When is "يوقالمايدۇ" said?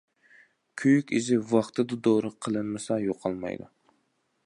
3.07-3.73